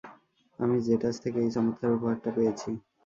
[0.59, 2.69] আমি জেটাস থেকে এই চমৎকার উপহারটা পেয়েছি।